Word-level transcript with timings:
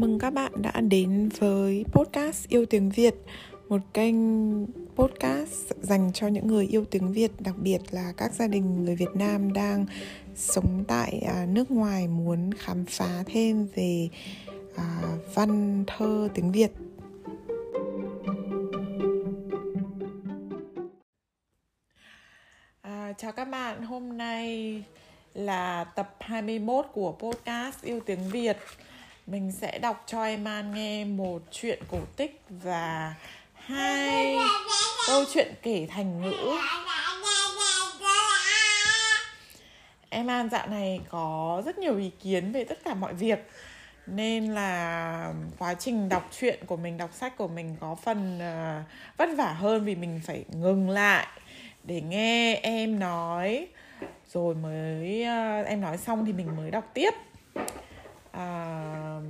mừng 0.00 0.18
các 0.18 0.30
bạn 0.30 0.52
đã 0.62 0.80
đến 0.80 1.28
với 1.38 1.84
podcast 1.92 2.48
Yêu 2.48 2.66
Tiếng 2.66 2.90
Việt 2.90 3.14
Một 3.68 3.80
kênh 3.94 4.16
podcast 4.96 5.72
dành 5.80 6.10
cho 6.14 6.26
những 6.26 6.46
người 6.46 6.66
yêu 6.66 6.84
tiếng 6.84 7.12
Việt 7.12 7.30
Đặc 7.38 7.54
biệt 7.58 7.78
là 7.90 8.12
các 8.16 8.34
gia 8.34 8.46
đình 8.46 8.84
người 8.84 8.96
Việt 8.96 9.14
Nam 9.14 9.52
đang 9.52 9.86
sống 10.34 10.84
tại 10.88 11.22
à, 11.28 11.46
nước 11.48 11.70
ngoài 11.70 12.08
Muốn 12.08 12.50
khám 12.54 12.84
phá 12.84 13.22
thêm 13.26 13.66
về 13.74 14.08
à, 14.76 15.02
văn 15.34 15.84
thơ 15.86 16.28
tiếng 16.34 16.52
Việt. 16.52 16.70
À, 22.82 23.12
Chào 23.18 23.32
các 23.32 23.44
bạn, 23.44 23.82
hôm 23.82 24.18
nay 24.18 24.82
là 25.34 25.84
tập 25.84 26.16
21 26.20 26.86
của 26.92 27.12
podcast 27.12 27.82
Yêu 27.82 28.00
Tiếng 28.06 28.28
Việt 28.30 28.56
mình 29.30 29.52
sẽ 29.52 29.78
đọc 29.78 30.04
cho 30.06 30.24
em 30.24 30.44
An 30.44 30.74
nghe 30.74 31.04
một 31.04 31.42
chuyện 31.50 31.78
cổ 31.90 31.98
tích 32.16 32.42
và 32.48 33.14
hai 33.54 34.36
câu 35.06 35.24
chuyện 35.34 35.54
kể 35.62 35.86
thành 35.90 36.22
ngữ. 36.22 36.56
Em 40.08 40.26
An 40.26 40.48
dạo 40.48 40.66
này 40.66 41.00
có 41.08 41.62
rất 41.66 41.78
nhiều 41.78 41.98
ý 41.98 42.10
kiến 42.22 42.52
về 42.52 42.64
tất 42.64 42.78
cả 42.84 42.94
mọi 42.94 43.14
việc, 43.14 43.50
nên 44.06 44.54
là 44.54 45.32
quá 45.58 45.74
trình 45.74 46.08
đọc 46.08 46.28
truyện 46.38 46.58
của 46.66 46.76
mình, 46.76 46.96
đọc 46.96 47.10
sách 47.12 47.36
của 47.36 47.48
mình 47.48 47.76
có 47.80 47.94
phần 47.94 48.38
ờ, 48.40 48.82
vất 49.16 49.28
vả 49.36 49.52
hơn 49.52 49.84
vì 49.84 49.94
mình 49.94 50.20
phải 50.24 50.44
ngừng 50.52 50.90
lại 50.90 51.26
để 51.84 52.00
nghe 52.00 52.54
em 52.54 52.98
nói. 52.98 53.66
Rồi 54.32 54.54
mới 54.54 55.22
ờ, 55.22 55.62
em 55.62 55.80
nói 55.80 55.98
xong 55.98 56.26
thì 56.26 56.32
mình 56.32 56.56
mới 56.56 56.70
đọc 56.70 56.90
tiếp 56.94 57.14
à, 58.38 59.20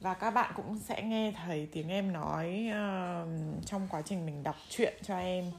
và 0.00 0.14
các 0.14 0.30
bạn 0.30 0.52
cũng 0.56 0.78
sẽ 0.78 1.02
nghe 1.02 1.32
thấy 1.32 1.68
tiếng 1.72 1.88
em 1.88 2.12
nói 2.12 2.68
uh, 2.70 3.66
trong 3.66 3.88
quá 3.90 4.02
trình 4.02 4.26
mình 4.26 4.42
đọc 4.42 4.56
truyện 4.68 4.94
cho 5.02 5.18
em 5.18 5.52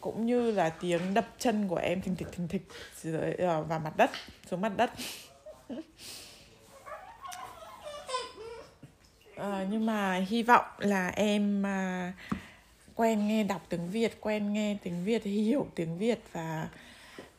cũng 0.00 0.26
như 0.26 0.50
là 0.50 0.68
tiếng 0.68 1.14
đập 1.14 1.26
chân 1.38 1.68
của 1.68 1.76
em 1.76 2.02
thình 2.02 2.16
thịch 2.16 2.28
thình 2.32 2.48
thịch 2.48 2.66
dưới 2.96 3.32
uh, 3.32 3.68
vào 3.68 3.80
mặt 3.84 3.96
đất 3.96 4.10
xuống 4.50 4.60
mặt 4.60 4.72
đất. 4.76 4.90
Uh, 9.36 9.68
nhưng 9.70 9.86
mà 9.86 10.14
hy 10.28 10.42
vọng 10.42 10.64
là 10.78 11.08
em 11.08 11.62
uh, 11.62 12.14
quen 12.94 13.28
nghe 13.28 13.44
đọc 13.44 13.62
tiếng 13.68 13.90
việt 13.90 14.20
quen 14.20 14.52
nghe 14.52 14.76
tiếng 14.82 15.04
việt 15.04 15.24
hiểu 15.24 15.66
tiếng 15.74 15.98
việt 15.98 16.22
và 16.32 16.68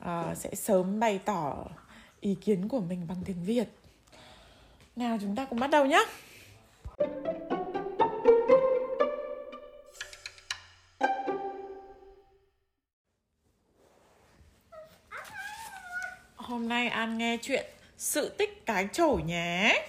uh, 0.03 0.38
sẽ 0.38 0.56
sớm 0.56 1.00
bày 1.00 1.20
tỏ 1.25 1.66
ý 2.20 2.36
kiến 2.36 2.68
của 2.68 2.80
mình 2.80 3.06
bằng 3.08 3.18
tiếng 3.25 3.44
việt 3.44 3.68
nào, 4.95 5.17
chúng 5.22 5.36
ta 5.36 5.45
cùng 5.45 5.59
bắt 5.59 5.70
đầu 5.70 5.86
nhé. 5.86 6.06
Hôm 16.36 16.69
nay 16.69 16.88
An 16.88 17.17
nghe 17.17 17.38
chuyện 17.42 17.66
Sự 18.02 18.30
tích 18.30 18.66
cái 18.66 18.88
chổi 18.94 19.22
nhé. 19.23 19.88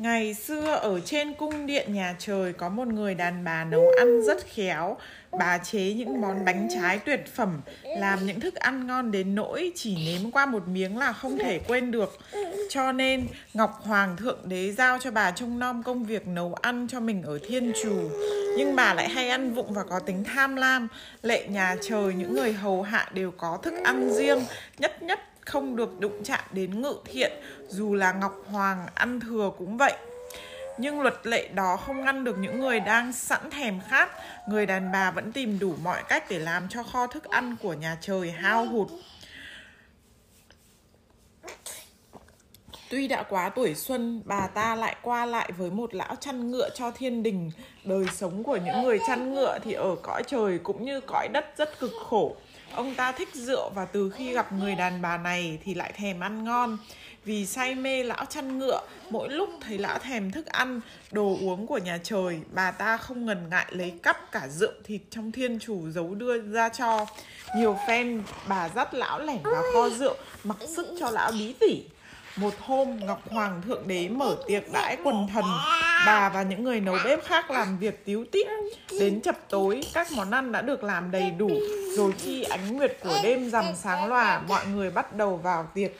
Ngày 0.00 0.34
xưa 0.34 0.74
ở 0.74 1.00
trên 1.00 1.34
cung 1.34 1.66
điện 1.66 1.94
nhà 1.94 2.14
trời 2.18 2.52
có 2.52 2.68
một 2.68 2.88
người 2.88 3.14
đàn 3.14 3.44
bà 3.44 3.64
nấu 3.64 3.84
ăn 3.98 4.22
rất 4.22 4.46
khéo. 4.54 4.96
Bà 5.38 5.58
chế 5.58 5.92
những 5.92 6.20
món 6.20 6.44
bánh 6.44 6.68
trái 6.74 6.98
tuyệt 6.98 7.20
phẩm, 7.34 7.60
làm 7.82 8.26
những 8.26 8.40
thức 8.40 8.54
ăn 8.54 8.86
ngon 8.86 9.10
đến 9.10 9.34
nỗi 9.34 9.72
chỉ 9.74 9.96
nếm 10.06 10.30
qua 10.30 10.46
một 10.46 10.68
miếng 10.68 10.98
là 10.98 11.12
không 11.12 11.38
thể 11.38 11.60
quên 11.68 11.90
được. 11.90 12.18
Cho 12.68 12.92
nên 12.92 13.26
Ngọc 13.54 13.80
Hoàng 13.82 14.16
Thượng 14.16 14.38
Đế 14.44 14.72
giao 14.72 14.98
cho 14.98 15.10
bà 15.10 15.30
trông 15.30 15.58
nom 15.58 15.82
công 15.82 16.04
việc 16.04 16.26
nấu 16.26 16.54
ăn 16.54 16.86
cho 16.90 17.00
mình 17.00 17.22
ở 17.22 17.38
thiên 17.48 17.72
trù. 17.82 18.10
Nhưng 18.56 18.76
bà 18.76 18.94
lại 18.94 19.08
hay 19.08 19.28
ăn 19.28 19.54
vụng 19.54 19.72
và 19.72 19.84
có 19.84 19.98
tính 19.98 20.24
tham 20.24 20.56
lam. 20.56 20.88
Lệ 21.22 21.46
nhà 21.48 21.76
trời 21.82 22.14
những 22.14 22.34
người 22.34 22.52
hầu 22.52 22.82
hạ 22.82 23.10
đều 23.14 23.30
có 23.30 23.58
thức 23.62 23.74
ăn 23.84 24.10
riêng, 24.12 24.40
nhất 24.78 25.02
nhất 25.02 25.20
không 25.40 25.76
được 25.76 26.00
đụng 26.00 26.24
chạm 26.24 26.40
đến 26.52 26.82
ngự 26.82 26.94
thiện, 27.04 27.32
dù 27.68 27.94
là 27.94 28.12
ngọc 28.12 28.34
hoàng 28.46 28.86
ăn 28.94 29.20
thừa 29.20 29.50
cũng 29.58 29.76
vậy. 29.76 29.92
Nhưng 30.78 31.00
luật 31.00 31.26
lệ 31.26 31.48
đó 31.48 31.76
không 31.76 32.04
ngăn 32.04 32.24
được 32.24 32.38
những 32.38 32.60
người 32.60 32.80
đang 32.80 33.12
sẵn 33.12 33.50
thèm 33.50 33.80
khát. 33.88 34.10
Người 34.48 34.66
đàn 34.66 34.92
bà 34.92 35.10
vẫn 35.10 35.32
tìm 35.32 35.58
đủ 35.58 35.74
mọi 35.82 36.02
cách 36.08 36.24
để 36.30 36.38
làm 36.38 36.68
cho 36.68 36.82
kho 36.82 37.06
thức 37.06 37.24
ăn 37.24 37.56
của 37.62 37.72
nhà 37.72 37.98
trời 38.00 38.30
hao 38.30 38.66
hụt. 38.66 38.88
Tuy 42.90 43.08
đã 43.08 43.22
quá 43.22 43.48
tuổi 43.48 43.74
xuân, 43.74 44.22
bà 44.24 44.46
ta 44.46 44.74
lại 44.74 44.96
qua 45.02 45.26
lại 45.26 45.52
với 45.58 45.70
một 45.70 45.94
lão 45.94 46.16
chăn 46.20 46.50
ngựa 46.50 46.68
cho 46.74 46.90
thiên 46.90 47.22
đình. 47.22 47.50
Đời 47.84 48.04
sống 48.12 48.42
của 48.42 48.56
những 48.56 48.82
người 48.82 48.98
chăn 49.06 49.34
ngựa 49.34 49.58
thì 49.64 49.72
ở 49.72 49.96
cõi 50.02 50.22
trời 50.26 50.58
cũng 50.58 50.84
như 50.84 51.00
cõi 51.00 51.28
đất 51.32 51.54
rất 51.56 51.80
cực 51.80 51.92
khổ. 52.08 52.36
Ông 52.74 52.94
ta 52.94 53.12
thích 53.12 53.28
rượu 53.34 53.70
và 53.74 53.84
từ 53.84 54.10
khi 54.10 54.32
gặp 54.32 54.52
người 54.52 54.74
đàn 54.74 55.02
bà 55.02 55.16
này 55.16 55.58
thì 55.64 55.74
lại 55.74 55.92
thèm 55.96 56.20
ăn 56.20 56.44
ngon. 56.44 56.78
Vì 57.24 57.46
say 57.46 57.74
mê 57.74 58.02
lão 58.02 58.24
chăn 58.24 58.58
ngựa, 58.58 58.82
mỗi 59.10 59.28
lúc 59.28 59.50
thấy 59.60 59.78
lão 59.78 59.98
thèm 59.98 60.30
thức 60.30 60.46
ăn, 60.46 60.80
đồ 61.12 61.36
uống 61.40 61.66
của 61.66 61.78
nhà 61.78 61.98
trời, 62.02 62.40
bà 62.52 62.70
ta 62.70 62.96
không 62.96 63.26
ngần 63.26 63.48
ngại 63.50 63.66
lấy 63.70 63.92
cắp 64.02 64.32
cả 64.32 64.48
rượu 64.48 64.72
thịt 64.84 65.00
trong 65.10 65.32
thiên 65.32 65.58
chủ 65.58 65.90
giấu 65.90 66.14
đưa 66.14 66.40
ra 66.40 66.68
cho. 66.68 67.06
Nhiều 67.56 67.76
phen 67.88 68.22
bà 68.48 68.68
dắt 68.68 68.94
lão 68.94 69.20
lẻn 69.20 69.42
vào 69.42 69.62
kho 69.74 69.88
rượu, 69.88 70.16
mặc 70.44 70.56
sức 70.76 70.86
cho 71.00 71.10
lão 71.10 71.32
bí 71.32 71.52
tỉ. 71.52 71.82
Một 72.40 72.54
hôm, 72.60 72.98
Ngọc 73.06 73.22
Hoàng 73.30 73.62
Thượng 73.62 73.88
Đế 73.88 74.08
mở 74.08 74.36
tiệc 74.46 74.72
đãi 74.72 74.96
quần 75.04 75.28
thần, 75.32 75.44
bà 76.06 76.28
và 76.28 76.42
những 76.42 76.64
người 76.64 76.80
nấu 76.80 76.96
bếp 77.04 77.24
khác 77.24 77.50
làm 77.50 77.78
việc 77.78 78.04
tíu 78.04 78.24
tít. 78.32 78.46
Đến 78.90 79.20
chập 79.20 79.36
tối, 79.48 79.80
các 79.94 80.12
món 80.12 80.30
ăn 80.30 80.52
đã 80.52 80.62
được 80.62 80.84
làm 80.84 81.10
đầy 81.10 81.30
đủ, 81.30 81.50
rồi 81.96 82.12
khi 82.18 82.42
ánh 82.42 82.76
nguyệt 82.76 82.96
của 83.02 83.18
đêm 83.22 83.50
rằm 83.50 83.64
sáng 83.76 84.08
lòa, 84.08 84.40
mọi 84.48 84.66
người 84.66 84.90
bắt 84.90 85.16
đầu 85.16 85.36
vào 85.36 85.70
tiệc. 85.74 85.92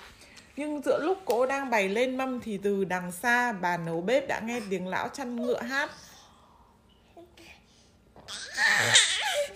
Nhưng 0.57 0.83
giữa 0.83 0.99
lúc 1.03 1.19
cỗ 1.25 1.47
đang 1.47 1.71
bày 1.71 1.89
lên 1.89 2.17
mâm 2.17 2.41
thì 2.41 2.59
từ 2.63 2.85
đằng 2.85 3.13
xa, 3.13 3.53
bà 3.53 3.77
nấu 3.77 4.01
bếp 4.01 4.29
đã 4.29 4.41
nghe 4.41 4.61
tiếng 4.71 4.89
lão 4.89 5.09
chăn 5.09 5.37
ngựa 5.37 5.63
hát. 5.63 5.91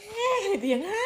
Nghe 0.00 0.56
tiếng 0.62 0.83
hát 0.83 1.04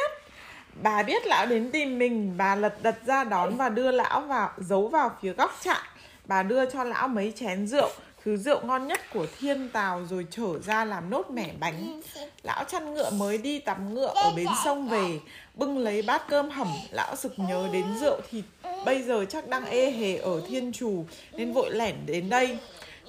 Bà 0.82 1.02
biết 1.02 1.26
lão 1.26 1.46
đến 1.46 1.70
tìm 1.70 1.98
mình, 1.98 2.34
bà 2.36 2.54
lật 2.54 2.82
đật 2.82 2.96
ra 3.06 3.24
đón 3.24 3.56
và 3.56 3.68
đưa 3.68 3.90
lão 3.90 4.20
vào 4.20 4.50
giấu 4.58 4.88
vào 4.88 5.10
phía 5.22 5.32
góc 5.32 5.58
trại. 5.62 5.82
Bà 6.24 6.42
đưa 6.42 6.70
cho 6.70 6.84
lão 6.84 7.08
mấy 7.08 7.32
chén 7.36 7.66
rượu, 7.66 7.90
thứ 8.24 8.36
rượu 8.36 8.60
ngon 8.64 8.86
nhất 8.86 9.00
của 9.12 9.26
thiên 9.38 9.68
tào 9.68 10.06
rồi 10.10 10.26
trở 10.30 10.58
ra 10.64 10.84
làm 10.84 11.10
nốt 11.10 11.30
mẻ 11.30 11.50
bánh. 11.60 12.00
Lão 12.42 12.64
chăn 12.64 12.94
ngựa 12.94 13.10
mới 13.10 13.38
đi 13.38 13.58
tắm 13.58 13.94
ngựa 13.94 14.12
ở 14.14 14.32
bến 14.36 14.46
sông 14.64 14.88
về, 14.88 15.18
bưng 15.54 15.78
lấy 15.78 16.02
bát 16.02 16.22
cơm 16.28 16.50
hầm, 16.50 16.68
lão 16.90 17.16
sực 17.16 17.32
nhớ 17.36 17.68
đến 17.72 17.84
rượu 18.00 18.20
thịt. 18.30 18.44
Bây 18.84 19.02
giờ 19.02 19.24
chắc 19.28 19.48
đang 19.48 19.66
ê 19.66 19.90
hề 19.90 20.16
ở 20.16 20.42
thiên 20.48 20.72
trù 20.72 21.04
nên 21.32 21.52
vội 21.52 21.70
lẻn 21.74 21.94
đến 22.06 22.28
đây. 22.28 22.58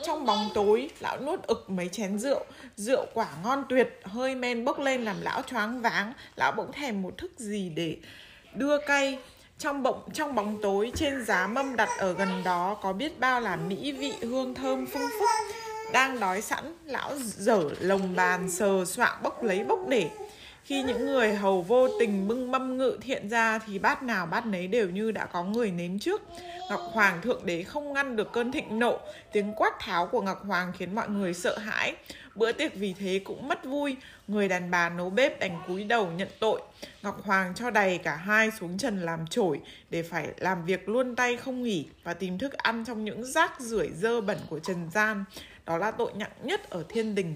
Trong 0.03 0.25
bóng 0.25 0.49
tối, 0.53 0.89
lão 0.99 1.19
nuốt 1.21 1.43
ực 1.43 1.69
mấy 1.69 1.89
chén 1.89 2.19
rượu, 2.19 2.45
rượu 2.75 3.05
quả 3.13 3.27
ngon 3.43 3.63
tuyệt, 3.69 3.99
hơi 4.03 4.35
men 4.35 4.65
bốc 4.65 4.79
lên 4.79 5.05
làm 5.05 5.21
lão 5.21 5.41
choáng 5.41 5.81
váng, 5.81 6.13
lão 6.35 6.51
bỗng 6.51 6.71
thèm 6.71 7.01
một 7.01 7.17
thức 7.17 7.31
gì 7.37 7.69
để 7.69 7.97
đưa 8.53 8.77
cay. 8.77 9.19
Trong 9.57 9.83
bỗng 9.83 10.11
trong 10.13 10.35
bóng 10.35 10.61
tối 10.61 10.91
trên 10.95 11.25
giá 11.25 11.47
mâm 11.47 11.75
đặt 11.75 11.89
ở 11.97 12.13
gần 12.13 12.43
đó 12.43 12.77
có 12.81 12.93
biết 12.93 13.19
bao 13.19 13.41
là 13.41 13.55
mỹ 13.55 13.91
vị 13.91 14.13
hương 14.21 14.55
thơm 14.55 14.85
phung 14.85 15.09
phúc. 15.19 15.29
Đang 15.93 16.19
đói 16.19 16.41
sẵn, 16.41 16.75
lão 16.85 17.11
dở 17.17 17.63
lồng 17.79 18.15
bàn 18.15 18.51
sờ 18.51 18.85
soạng 18.85 19.23
bốc 19.23 19.43
lấy 19.43 19.63
bốc 19.63 19.79
để. 19.87 20.09
Khi 20.69 20.83
những 20.83 21.05
người 21.05 21.33
hầu 21.33 21.61
vô 21.61 21.87
tình 21.99 22.27
bưng 22.27 22.51
mâm 22.51 22.77
ngự 22.77 22.97
thiện 23.01 23.29
ra 23.29 23.59
thì 23.59 23.79
bát 23.79 24.03
nào 24.03 24.25
bát 24.25 24.45
nấy 24.45 24.67
đều 24.67 24.89
như 24.89 25.11
đã 25.11 25.25
có 25.25 25.43
người 25.43 25.71
nếm 25.71 25.99
trước. 25.99 26.21
Ngọc 26.69 26.81
Hoàng 26.91 27.21
thượng 27.21 27.45
đế 27.45 27.63
không 27.63 27.93
ngăn 27.93 28.15
được 28.15 28.31
cơn 28.33 28.51
thịnh 28.51 28.79
nộ, 28.79 28.99
tiếng 29.31 29.53
quát 29.53 29.73
tháo 29.79 30.07
của 30.07 30.21
Ngọc 30.21 30.45
Hoàng 30.45 30.71
khiến 30.77 30.95
mọi 30.95 31.09
người 31.09 31.33
sợ 31.33 31.57
hãi. 31.57 31.95
Bữa 32.35 32.51
tiệc 32.51 32.73
vì 32.75 32.93
thế 32.99 33.21
cũng 33.23 33.47
mất 33.47 33.65
vui, 33.65 33.95
người 34.27 34.47
đàn 34.47 34.71
bà 34.71 34.89
nấu 34.89 35.09
bếp 35.09 35.39
đành 35.39 35.61
cúi 35.67 35.83
đầu 35.83 36.11
nhận 36.11 36.27
tội. 36.39 36.61
Ngọc 37.01 37.23
Hoàng 37.23 37.53
cho 37.55 37.69
đầy 37.69 37.97
cả 37.97 38.15
hai 38.15 38.51
xuống 38.59 38.77
trần 38.77 39.01
làm 39.01 39.27
chổi 39.27 39.59
để 39.89 40.03
phải 40.03 40.27
làm 40.37 40.65
việc 40.65 40.89
luôn 40.89 41.15
tay 41.15 41.37
không 41.37 41.63
nghỉ 41.63 41.85
và 42.03 42.13
tìm 42.13 42.37
thức 42.37 42.53
ăn 42.53 42.85
trong 42.87 43.05
những 43.05 43.23
rác 43.23 43.59
rưởi 43.59 43.89
dơ 43.95 44.21
bẩn 44.21 44.37
của 44.49 44.59
trần 44.59 44.89
gian. 44.93 45.23
Đó 45.65 45.77
là 45.77 45.91
tội 45.91 46.11
nặng 46.15 46.31
nhất 46.43 46.69
ở 46.69 46.83
thiên 46.89 47.15
đình. 47.15 47.35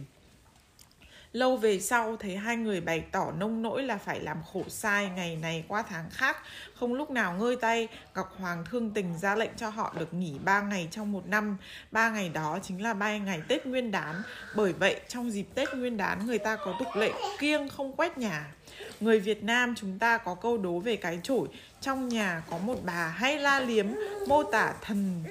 Lâu 1.34 1.58
về 1.58 1.80
sau 1.80 2.18
thấy 2.18 2.36
hai 2.38 2.58
người 2.58 2.82
bày 2.82 3.04
tỏ 3.12 3.32
nông 3.32 3.62
nỗi 3.62 3.84
là 3.84 3.98
phải 3.98 4.20
làm 4.20 4.38
khổ 4.54 4.64
sai 4.70 5.10
ngày 5.16 5.36
này 5.36 5.64
qua 5.68 5.84
tháng 5.90 6.10
khác. 6.12 6.38
Không 6.76 6.94
lúc 6.94 7.12
nào 7.12 7.34
ngơi 7.34 7.56
tay, 7.56 7.88
Ngọc 8.16 8.36
Hoàng 8.40 8.64
thương 8.72 8.92
tình 8.92 9.18
ra 9.18 9.36
lệnh 9.36 9.50
cho 9.58 9.70
họ 9.70 9.94
được 10.00 10.14
nghỉ 10.14 10.34
3 10.44 10.62
ngày 10.62 10.88
trong 10.92 11.12
một 11.12 11.28
năm. 11.28 11.58
Ba 11.92 12.10
ngày 12.10 12.30
đó 12.30 12.60
chính 12.64 12.84
là 12.84 12.94
ba 12.94 13.18
ngày 13.18 13.42
Tết 13.48 13.66
Nguyên 13.66 13.92
đán. 13.92 14.22
Bởi 14.56 14.74
vậy, 14.74 15.02
trong 15.08 15.32
dịp 15.32 15.48
Tết 15.56 15.74
Nguyên 15.76 15.98
đán, 15.98 16.26
người 16.26 16.38
ta 16.38 16.56
có 16.56 16.76
tục 16.80 16.96
lệ 16.96 17.12
kiêng 17.40 17.70
không 17.70 17.94
quét 17.94 18.18
nhà. 18.18 18.52
Người 19.00 19.20
Việt 19.20 19.44
Nam 19.44 19.76
chúng 19.76 20.00
ta 20.00 20.18
có 20.18 20.36
câu 20.36 20.58
đố 20.58 20.80
về 20.80 20.96
cái 20.96 21.20
chổi. 21.24 21.48
Trong 21.82 22.10
nhà 22.10 22.44
có 22.50 22.58
một 22.58 22.80
bà 22.84 23.08
hay 23.08 23.40
la 23.40 23.60
liếm, 23.60 23.88
mô 24.28 24.44
tả 24.44 24.74
thần 24.82 25.24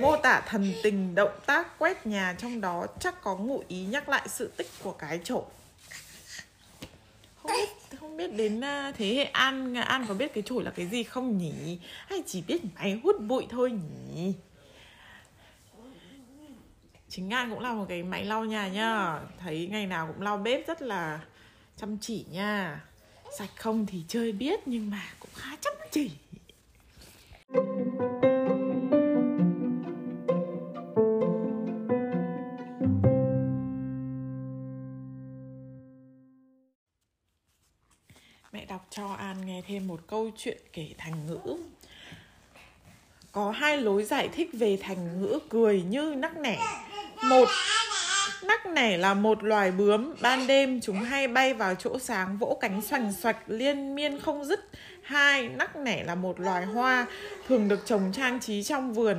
Mô 0.00 0.16
tả 0.16 0.40
thần 0.40 0.72
tình, 0.82 1.14
động 1.14 1.38
tác, 1.46 1.78
quét 1.78 2.06
nhà 2.06 2.34
trong 2.38 2.60
đó 2.60 2.86
chắc 3.00 3.22
có 3.22 3.36
ngụ 3.36 3.62
ý 3.68 3.84
nhắc 3.84 4.08
lại 4.08 4.28
sự 4.28 4.52
tích 4.56 4.70
của 4.82 4.92
cái 4.92 5.20
chổi 5.24 5.44
không 7.44 7.52
biết 7.52 7.98
không 8.00 8.16
biết 8.16 8.32
đến 8.32 8.60
à, 8.60 8.92
thế 8.96 9.14
hệ 9.14 9.24
an 9.24 9.74
an 9.74 10.06
có 10.08 10.14
biết 10.14 10.34
cái 10.34 10.42
chổi 10.46 10.64
là 10.64 10.70
cái 10.70 10.86
gì 10.86 11.02
không 11.02 11.38
nhỉ? 11.38 11.78
Hay 12.06 12.22
chỉ 12.26 12.42
biết 12.42 12.60
máy 12.74 13.00
hút 13.04 13.20
bụi 13.20 13.46
thôi 13.50 13.72
nhỉ? 13.72 14.32
Chính 17.08 17.30
an 17.30 17.50
cũng 17.50 17.60
là 17.60 17.72
một 17.72 17.86
cái 17.88 18.02
máy 18.02 18.24
lau 18.24 18.44
nhà 18.44 18.68
nhá. 18.68 19.20
Thấy 19.38 19.68
ngày 19.70 19.86
nào 19.86 20.06
cũng 20.12 20.22
lau 20.22 20.36
bếp 20.36 20.66
rất 20.66 20.82
là 20.82 21.20
chăm 21.76 21.98
chỉ 21.98 22.24
nha. 22.30 22.80
Sạch 23.38 23.50
không 23.56 23.86
thì 23.86 24.04
chơi 24.08 24.32
biết 24.32 24.60
nhưng 24.68 24.90
mà 24.90 25.02
cũng 25.20 25.30
khá 25.34 25.56
chăm 25.60 25.74
chỉ. 25.90 26.10
mẹ 27.48 28.23
nghe 39.46 39.62
thêm 39.68 39.88
một 39.88 40.00
câu 40.06 40.30
chuyện 40.36 40.58
kể 40.72 40.86
thành 40.98 41.26
ngữ. 41.26 41.56
Có 43.32 43.50
hai 43.50 43.80
lối 43.80 44.04
giải 44.04 44.28
thích 44.28 44.50
về 44.52 44.78
thành 44.82 45.22
ngữ 45.22 45.38
cười 45.48 45.82
như 45.82 46.14
nắc 46.16 46.36
nẻ. 46.36 46.58
Một, 47.22 47.48
nắc 48.42 48.66
nẻ 48.66 48.96
là 48.96 49.14
một 49.14 49.44
loài 49.44 49.70
bướm, 49.70 50.14
ban 50.20 50.46
đêm 50.46 50.80
chúng 50.80 51.00
hay 51.00 51.28
bay 51.28 51.54
vào 51.54 51.74
chỗ 51.74 51.98
sáng, 51.98 52.38
vỗ 52.38 52.58
cánh 52.60 52.82
xoành 52.82 53.12
xoạch, 53.12 53.36
liên 53.46 53.94
miên 53.94 54.20
không 54.20 54.44
dứt. 54.44 54.60
Hai, 55.02 55.48
nắc 55.48 55.76
nẻ 55.76 56.04
là 56.04 56.14
một 56.14 56.40
loài 56.40 56.64
hoa, 56.64 57.06
thường 57.48 57.68
được 57.68 57.86
trồng 57.86 58.12
trang 58.12 58.40
trí 58.40 58.62
trong 58.62 58.92
vườn. 58.92 59.16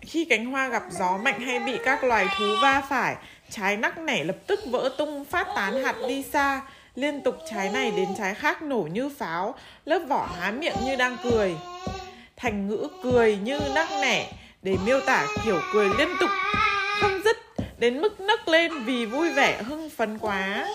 Khi 0.00 0.24
cánh 0.24 0.46
hoa 0.46 0.68
gặp 0.68 0.82
gió 0.90 1.16
mạnh 1.16 1.40
hay 1.40 1.58
bị 1.60 1.78
các 1.84 2.04
loài 2.04 2.26
thú 2.38 2.44
va 2.62 2.82
phải, 2.88 3.16
trái 3.50 3.76
nắc 3.76 3.98
nẻ 3.98 4.24
lập 4.24 4.36
tức 4.46 4.60
vỡ 4.70 4.94
tung, 4.98 5.24
phát 5.24 5.46
tán 5.56 5.84
hạt 5.84 5.96
đi 6.08 6.22
xa 6.22 6.60
liên 6.94 7.22
tục 7.22 7.36
trái 7.50 7.70
này 7.70 7.92
đến 7.96 8.08
trái 8.18 8.34
khác 8.34 8.62
nổ 8.62 8.88
như 8.92 9.08
pháo, 9.08 9.54
lớp 9.84 9.98
vỏ 10.08 10.28
há 10.40 10.50
miệng 10.50 10.76
như 10.86 10.96
đang 10.96 11.16
cười. 11.22 11.56
Thành 12.36 12.68
ngữ 12.68 12.88
cười 13.02 13.36
như 13.36 13.60
nắc 13.74 13.88
nẻ, 13.90 14.32
để 14.62 14.76
miêu 14.86 15.00
tả 15.00 15.26
kiểu 15.44 15.60
cười 15.72 15.88
liên 15.98 16.08
tục, 16.20 16.30
không 17.00 17.20
dứt 17.24 17.36
đến 17.78 18.00
mức 18.00 18.20
nấc 18.20 18.48
lên 18.48 18.84
vì 18.84 19.06
vui 19.06 19.30
vẻ 19.30 19.62
hưng 19.62 19.90
phấn 19.90 20.18
quá. 20.18 20.66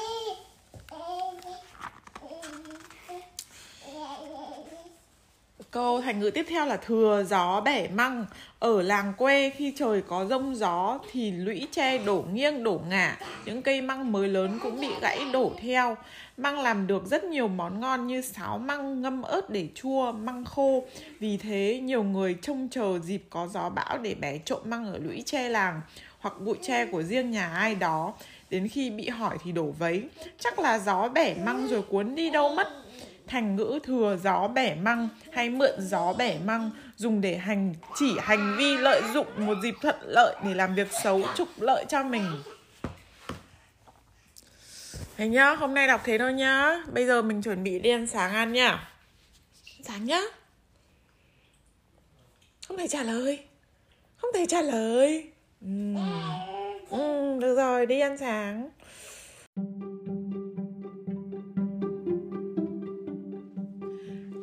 Câu 5.71 6.01
thành 6.01 6.19
ngữ 6.19 6.31
tiếp 6.31 6.45
theo 6.49 6.65
là 6.65 6.77
thừa 6.77 7.23
gió 7.29 7.61
bẻ 7.61 7.87
măng. 7.87 8.25
Ở 8.59 8.81
làng 8.81 9.13
quê 9.17 9.49
khi 9.49 9.73
trời 9.77 10.01
có 10.01 10.25
rông 10.25 10.55
gió 10.55 10.99
thì 11.11 11.31
lũy 11.31 11.67
tre 11.71 11.97
đổ 11.97 12.25
nghiêng 12.33 12.63
đổ 12.63 12.81
ngả. 12.89 13.17
Những 13.45 13.61
cây 13.61 13.81
măng 13.81 14.11
mới 14.11 14.27
lớn 14.27 14.59
cũng 14.63 14.81
bị 14.81 14.89
gãy 15.01 15.19
đổ 15.33 15.51
theo. 15.61 15.97
Măng 16.37 16.59
làm 16.59 16.87
được 16.87 17.05
rất 17.05 17.23
nhiều 17.23 17.47
món 17.47 17.79
ngon 17.79 18.07
như 18.07 18.21
sáo 18.21 18.57
măng 18.57 19.01
ngâm 19.01 19.21
ớt 19.21 19.49
để 19.49 19.67
chua, 19.75 20.11
măng 20.11 20.45
khô. 20.45 20.83
Vì 21.19 21.37
thế 21.37 21.79
nhiều 21.83 22.03
người 22.03 22.37
trông 22.41 22.67
chờ 22.71 22.99
dịp 22.99 23.23
có 23.29 23.47
gió 23.47 23.69
bão 23.69 23.97
để 23.97 24.15
bẻ 24.15 24.37
trộm 24.37 24.61
măng 24.65 24.93
ở 24.93 24.97
lũy 24.97 25.23
tre 25.25 25.49
làng 25.49 25.81
Hoặc 26.19 26.41
bụi 26.41 26.55
tre 26.61 26.85
của 26.85 27.03
riêng 27.03 27.31
nhà 27.31 27.49
ai 27.49 27.75
đó. 27.75 28.13
Đến 28.49 28.67
khi 28.67 28.89
bị 28.89 29.09
hỏi 29.09 29.37
thì 29.43 29.51
đổ 29.51 29.65
vấy. 29.65 30.03
Chắc 30.39 30.59
là 30.59 30.79
gió 30.79 31.09
bẻ 31.09 31.35
măng 31.45 31.67
rồi 31.67 31.81
cuốn 31.81 32.15
đi 32.15 32.29
đâu 32.29 32.55
mất 32.55 32.67
thành 33.27 33.55
ngữ 33.55 33.79
thừa 33.83 34.17
gió 34.23 34.47
bẻ 34.47 34.75
măng 34.75 35.09
hay 35.31 35.49
mượn 35.49 35.81
gió 35.81 36.13
bẻ 36.13 36.37
măng 36.45 36.71
dùng 36.95 37.21
để 37.21 37.37
hành 37.37 37.73
chỉ 37.95 38.15
hành 38.19 38.55
vi 38.57 38.77
lợi 38.77 39.01
dụng 39.13 39.27
một 39.37 39.57
dịp 39.63 39.75
thuận 39.81 39.95
lợi 40.01 40.35
để 40.45 40.53
làm 40.53 40.75
việc 40.75 40.87
xấu 41.03 41.21
trục 41.35 41.47
lợi 41.57 41.85
cho 41.89 42.03
mình. 42.03 42.43
Thế 45.17 45.27
nhá, 45.27 45.49
hôm 45.49 45.73
nay 45.73 45.87
đọc 45.87 46.01
thế 46.03 46.17
thôi 46.17 46.33
nhá. 46.33 46.83
Bây 46.93 47.05
giờ 47.05 47.21
mình 47.21 47.41
chuẩn 47.41 47.63
bị 47.63 47.79
đi 47.79 47.89
ăn 47.89 48.07
sáng 48.07 48.33
ăn 48.33 48.53
nhá 48.53 48.89
Sáng 49.83 50.05
nhá. 50.05 50.21
Không 52.67 52.77
thể 52.77 52.87
trả 52.87 53.03
lời. 53.03 53.39
Không 54.17 54.29
thể 54.33 54.45
trả 54.45 54.61
lời. 54.61 55.31
Ừ. 55.61 55.95
Ừ, 56.89 57.39
Được 57.39 57.55
rồi, 57.55 57.85
đi 57.85 57.99
ăn 57.99 58.17
sáng 58.17 58.69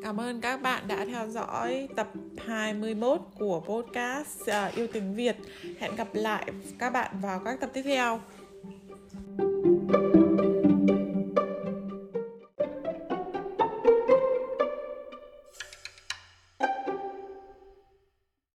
Cảm 0.04 0.20
ơn 0.20 0.40
các 0.40 0.62
bạn 0.62 0.88
đã 0.88 1.04
theo 1.04 1.28
dõi 1.28 1.88
tập 1.96 2.08
21 2.46 3.20
của 3.38 3.60
podcast 3.60 4.40
uh, 4.42 4.74
Yêu 4.74 4.86
tiếng 4.92 5.14
Việt. 5.14 5.36
Hẹn 5.78 5.96
gặp 5.96 6.08
lại 6.12 6.46
các 6.78 6.90
bạn 6.90 7.10
vào 7.22 7.40
các 7.44 7.60
tập 7.60 7.70
tiếp 7.72 7.82
theo. 7.82 8.20